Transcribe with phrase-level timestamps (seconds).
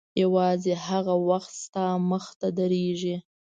[0.21, 3.15] یوازې هغه وخت ستا مخته درېږي.